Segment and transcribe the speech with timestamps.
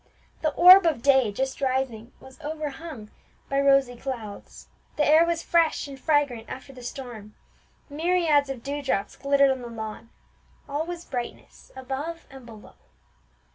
[0.41, 3.11] The orb of day, just rising, was overhung
[3.49, 7.35] by rosy clouds; the air was fresh and fragrant after the storm;
[7.87, 10.09] myriads of dew drops glittered on the lawn;
[10.67, 12.73] all was brightness above and below!